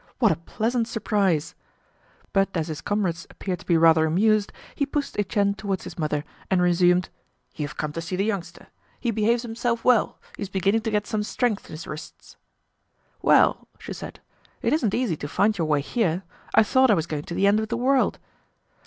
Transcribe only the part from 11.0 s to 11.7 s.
some strength